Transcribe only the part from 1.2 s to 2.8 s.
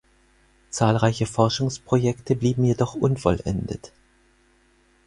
Forschungsprojekte blieben